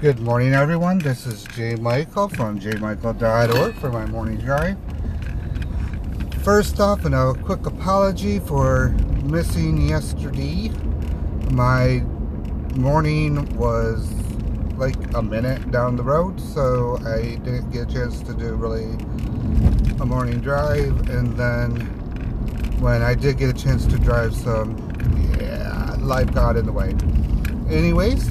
[0.00, 1.00] Good morning, everyone.
[1.00, 4.78] This is Jay Michael from jmichael.org for my morning drive.
[6.44, 8.90] First off, and a quick apology for
[9.24, 10.68] missing yesterday.
[11.50, 12.04] My
[12.76, 14.08] morning was
[14.76, 18.92] like a minute down the road, so I didn't get a chance to do really
[20.00, 21.10] a morning drive.
[21.10, 21.74] And then
[22.78, 24.78] when I did get a chance to drive some,
[25.40, 26.94] yeah, life got in the way.
[27.68, 28.30] Anyways,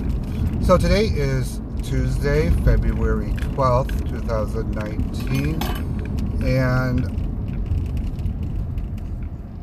[0.67, 5.61] so today is Tuesday, February 12th, 2019,
[6.43, 7.05] and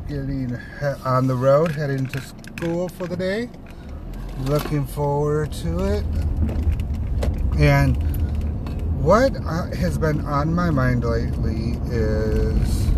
[0.07, 0.57] getting
[1.05, 3.51] on the road, heading to school for the day.
[4.45, 6.03] Looking forward to it.
[7.59, 7.95] And
[8.99, 12.89] what uh, has been on my mind lately is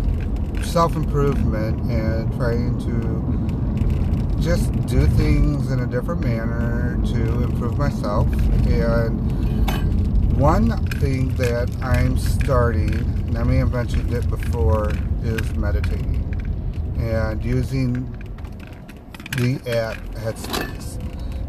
[0.66, 3.47] self improvement and trying to
[4.40, 8.26] just do things in a different manner to improve myself.
[8.66, 9.18] And
[10.38, 16.24] one thing that I'm starting, and I may have mentioned it before, is meditating
[16.98, 18.10] and using
[19.36, 20.98] the app Headspace.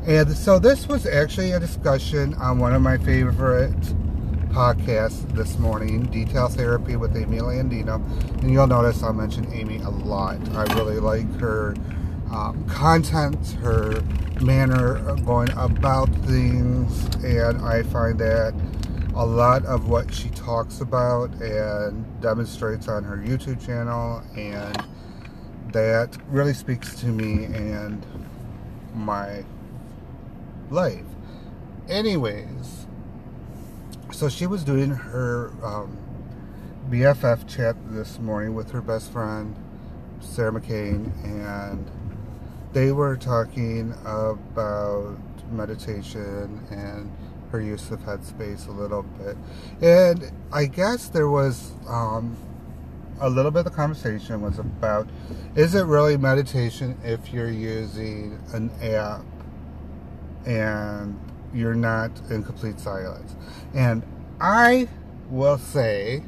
[0.08, 3.80] And so this was actually a discussion on one of my favorite
[4.50, 7.96] podcasts this morning, Detail Therapy with Amy Landino.
[8.42, 10.38] And you'll notice I'll mention Amy a lot.
[10.56, 11.76] I really like her
[12.32, 14.02] um, content, her
[14.42, 18.54] manner of going about things, and I find that
[19.16, 24.78] a lot of what she talks about and demonstrates on her YouTube channel, and
[25.74, 28.06] that really speaks to me and
[28.94, 29.44] my
[30.70, 31.06] life.
[31.88, 32.86] Anyways,
[34.12, 35.98] so she was doing her um,
[36.90, 39.56] BFF chat this morning with her best friend,
[40.20, 41.90] Sarah McCain, and
[42.74, 45.18] they were talking about
[45.52, 47.12] meditation and
[47.52, 49.36] her use of headspace a little bit.
[49.82, 52.38] And I guess there was um,
[53.20, 55.08] a little bit of the conversation was about
[55.56, 59.24] is it really meditation if you're using an app
[60.46, 61.20] and
[61.54, 63.36] you're not in complete silence?
[63.74, 64.04] And
[64.40, 64.88] I
[65.30, 66.24] will say,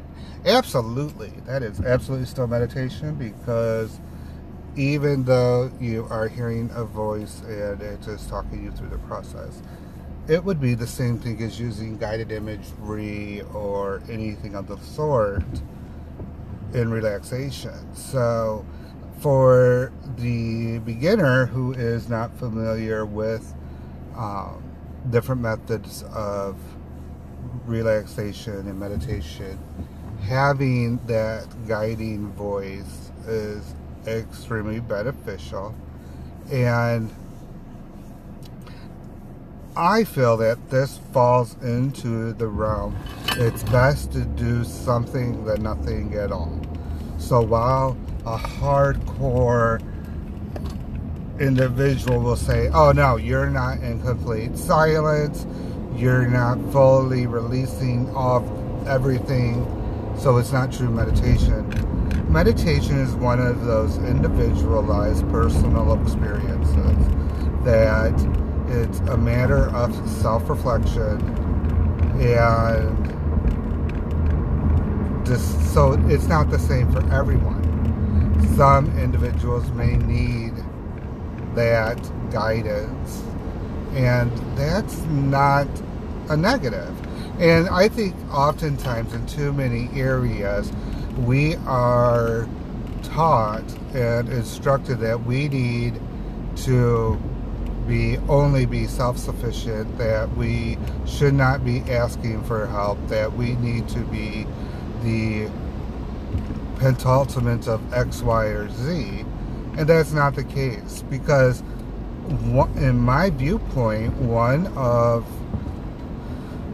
[0.45, 3.99] absolutely, that is absolutely still meditation because
[4.75, 9.61] even though you are hearing a voice and it is talking you through the process,
[10.27, 15.43] it would be the same thing as using guided imagery or anything of the sort
[16.73, 17.93] in relaxation.
[17.93, 18.65] So,
[19.19, 23.53] for the beginner who is not familiar with
[24.15, 24.63] um,
[25.09, 26.55] different methods of
[27.65, 29.59] relaxation and meditation,
[30.23, 33.75] having that guiding voice is
[34.07, 35.75] extremely beneficial.
[36.51, 37.13] And
[39.75, 42.97] I feel that this falls into the realm.
[43.37, 46.59] It's best to do something than nothing at all.
[47.17, 49.81] So while a hardcore
[51.39, 55.45] individual will say, oh no, you're not in complete silence,
[55.95, 58.43] you're not fully releasing off
[58.87, 59.65] everything,
[60.19, 61.65] so it's not true meditation
[62.31, 66.97] meditation is one of those individualized personal experiences
[67.65, 68.13] that
[68.69, 71.19] it's a matter of self-reflection
[72.21, 73.05] and
[75.25, 77.59] just so it's not the same for everyone.
[78.55, 80.53] Some individuals may need
[81.53, 81.99] that
[82.31, 83.23] guidance
[83.93, 85.67] and that's not
[86.29, 87.00] a negative
[87.41, 90.71] and i think oftentimes in too many areas
[91.19, 92.47] we are
[93.03, 93.63] taught
[93.93, 95.99] and instructed that we need
[96.55, 97.19] to
[97.87, 103.87] be only be self-sufficient that we should not be asking for help that we need
[103.89, 104.45] to be
[105.03, 105.49] the
[106.81, 109.25] pentultimate of x y or z.
[109.77, 111.61] And that's not the case because
[112.75, 115.25] in my viewpoint one of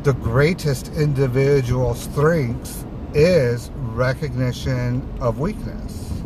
[0.07, 6.23] the greatest individual strength is recognition of weakness.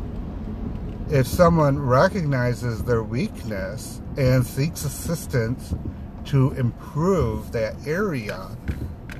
[1.10, 5.74] If someone recognizes their weakness and seeks assistance
[6.26, 8.56] to improve that area,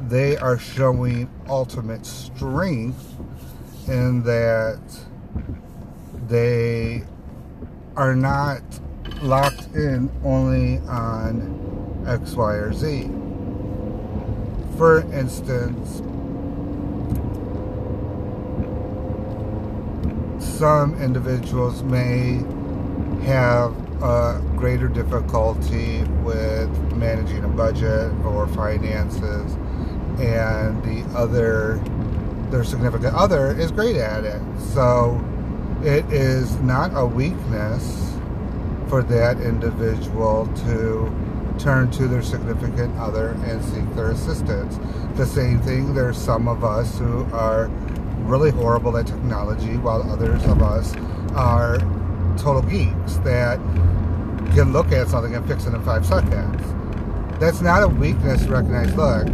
[0.08, 3.16] they are showing ultimate strength
[3.88, 4.80] in that
[6.28, 7.02] they
[7.96, 8.62] are not
[9.24, 13.21] locked in only on X, Y, or Z.
[14.82, 15.98] For instance,
[20.58, 22.44] some individuals may
[23.28, 29.54] have a greater difficulty with managing a budget or finances,
[30.20, 31.80] and the other,
[32.50, 34.42] their significant other, is great at it.
[34.74, 35.24] So
[35.84, 38.16] it is not a weakness
[38.88, 41.31] for that individual to
[41.62, 44.80] turn to their significant other and seek their assistance.
[45.18, 47.68] The same thing, there's some of us who are
[48.24, 50.96] really horrible at technology, while others of us
[51.36, 51.78] are
[52.38, 53.58] total geeks that
[54.54, 56.62] can look at something and fix it in five seconds.
[57.40, 59.28] That's not a weakness to recognize, look,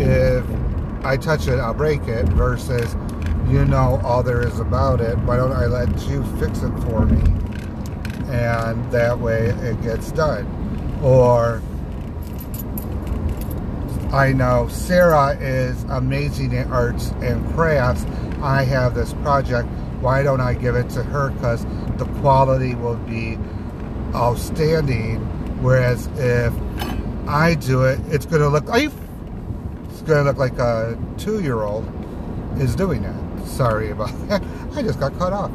[0.00, 0.44] if
[1.04, 2.94] I touch it, I'll break it, versus
[3.48, 7.06] you know all there is about it, why don't I let you fix it for
[7.06, 7.20] me?
[8.30, 10.46] And that way it gets done.
[11.02, 11.62] Or
[14.12, 18.04] I know Sarah is amazing in arts and crafts.
[18.42, 19.68] I have this project.
[20.00, 21.30] Why don't I give it to her?
[21.30, 21.64] Because
[21.98, 23.36] the quality will be
[24.14, 25.20] outstanding.
[25.62, 26.54] Whereas if
[27.28, 28.90] I do it, it's going to look like
[29.90, 31.86] it's going to look like a two-year-old
[32.58, 33.46] is doing it.
[33.46, 34.42] Sorry about that.
[34.74, 35.50] I just got cut off.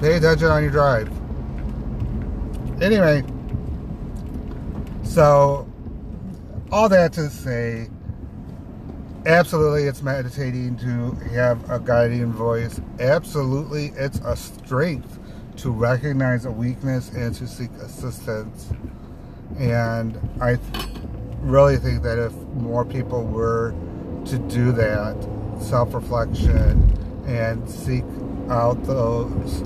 [0.00, 1.08] Pay attention on your drive.
[2.82, 3.22] Anyway,
[5.16, 5.66] so
[6.70, 7.88] all that to say,
[9.24, 12.82] absolutely it's meditating to have a guiding voice.
[13.00, 15.18] Absolutely it's a strength
[15.56, 18.70] to recognize a weakness and to seek assistance.
[19.58, 20.86] And I th-
[21.40, 23.74] really think that if more people were
[24.26, 25.16] to do that,
[25.62, 26.92] self reflection,
[27.26, 28.04] and seek
[28.50, 29.62] out those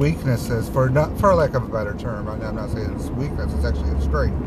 [0.00, 3.66] weaknesses, for not for lack of a better term, I'm not saying it's weakness, it's
[3.66, 4.40] actually a strength,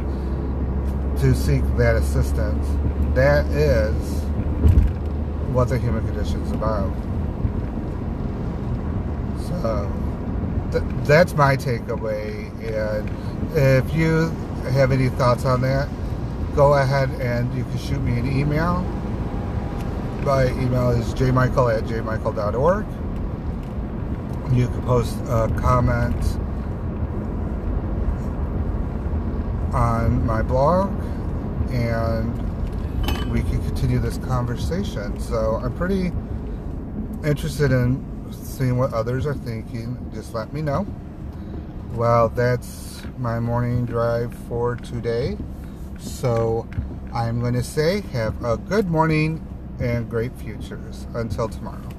[1.21, 2.67] to seek that assistance.
[3.13, 4.23] That is
[5.53, 6.91] what the human condition is about.
[9.47, 9.91] So
[10.71, 12.49] th- that's my takeaway.
[12.63, 13.07] And
[13.55, 14.29] if you
[14.71, 15.87] have any thoughts on that,
[16.55, 18.81] go ahead and you can shoot me an email.
[20.23, 22.85] My email is jmichael at jmichael.org.
[24.53, 26.15] You can post uh, a comment
[29.73, 30.91] on my blog
[31.71, 32.31] and
[33.31, 35.19] we can continue this conversation.
[35.19, 36.11] So I'm pretty
[37.27, 40.11] interested in seeing what others are thinking.
[40.13, 40.85] Just let me know.
[41.93, 45.35] Well, that's my morning drive for today.
[45.97, 46.67] So
[47.11, 49.47] I'm going to say have a good morning
[49.79, 51.07] and great futures.
[51.15, 51.92] Until tomorrow.